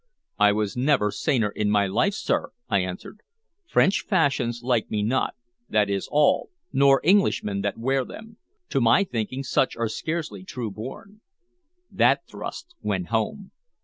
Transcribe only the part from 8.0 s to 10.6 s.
them. To my thinking such are scarcely